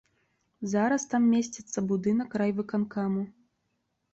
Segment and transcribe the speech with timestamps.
[0.71, 3.21] Зараз там месціцца будынак райвыканкаму.